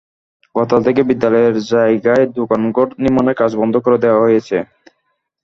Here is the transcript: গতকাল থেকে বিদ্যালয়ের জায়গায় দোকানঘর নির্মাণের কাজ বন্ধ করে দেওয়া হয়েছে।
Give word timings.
গতকাল 0.55 0.81
থেকে 0.87 1.01
বিদ্যালয়ের 1.09 1.55
জায়গায় 1.71 2.25
দোকানঘর 2.39 2.87
নির্মাণের 3.01 3.35
কাজ 3.41 3.51
বন্ধ 3.61 3.75
করে 3.85 3.97
দেওয়া 4.03 4.23
হয়েছে। 4.25 4.57